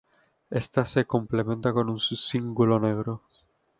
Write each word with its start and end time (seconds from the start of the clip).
Ésta 0.49 0.83
se 0.87 1.05
complementa 1.05 1.71
con 1.73 1.87
un 1.91 1.99
cíngulo 1.99 2.79
negro. 2.79 3.21